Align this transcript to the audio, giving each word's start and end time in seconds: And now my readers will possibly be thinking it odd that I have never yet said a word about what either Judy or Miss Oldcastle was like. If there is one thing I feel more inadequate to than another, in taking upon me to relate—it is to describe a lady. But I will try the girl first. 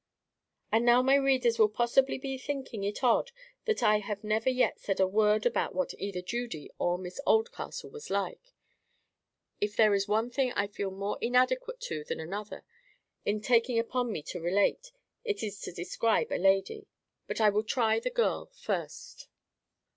And 0.71 0.83
now 0.83 1.03
my 1.03 1.13
readers 1.13 1.59
will 1.59 1.69
possibly 1.69 2.17
be 2.17 2.35
thinking 2.35 2.83
it 2.83 3.03
odd 3.03 3.31
that 3.65 3.83
I 3.83 3.99
have 3.99 4.23
never 4.23 4.49
yet 4.49 4.79
said 4.79 4.99
a 4.99 5.05
word 5.05 5.45
about 5.45 5.75
what 5.75 5.93
either 5.99 6.23
Judy 6.23 6.71
or 6.79 6.97
Miss 6.97 7.19
Oldcastle 7.27 7.91
was 7.91 8.09
like. 8.09 8.55
If 9.59 9.75
there 9.75 9.93
is 9.93 10.07
one 10.07 10.31
thing 10.31 10.53
I 10.53 10.65
feel 10.65 10.89
more 10.89 11.19
inadequate 11.21 11.79
to 11.81 12.03
than 12.03 12.19
another, 12.19 12.63
in 13.25 13.41
taking 13.41 13.77
upon 13.77 14.11
me 14.11 14.23
to 14.23 14.41
relate—it 14.41 15.43
is 15.43 15.61
to 15.61 15.71
describe 15.71 16.31
a 16.31 16.39
lady. 16.39 16.87
But 17.27 17.39
I 17.39 17.49
will 17.51 17.61
try 17.63 17.99
the 17.99 18.09
girl 18.09 18.47
first. 18.47 19.27